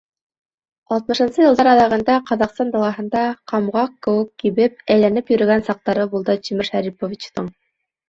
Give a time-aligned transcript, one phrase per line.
[0.95, 7.57] Алтмышынсы йылдар аҙағында Ҡаҙағстан далаһында ҡамғаҡ кеүек кибеп, әйләнеп йөрөгән саҡтары булды Тимер Шәриповичтың.